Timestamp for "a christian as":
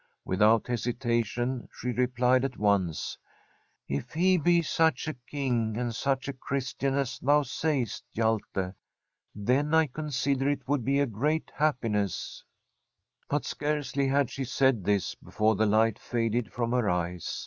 6.27-7.19